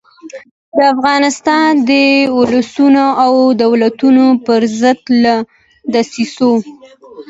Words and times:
د 0.75 0.77
افغانستان 0.93 1.69
د 1.89 1.91
اولسونو 2.35 3.05
او 3.23 3.33
دولتونو 3.63 4.25
پر 4.45 4.61
ضد 4.79 4.99
له 5.23 5.35
دسیسو. 5.93 6.53